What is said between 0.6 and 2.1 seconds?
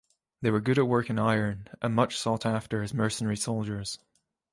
good at working iron and